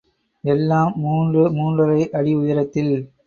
எல்லாம் 0.43 0.93
மூன்று, 0.95 1.49
மூன்றரை 1.49 2.09
அடி 2.09 2.33
உயரத்தில். 2.35 3.11